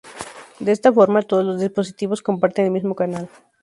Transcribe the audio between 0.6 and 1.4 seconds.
esta forma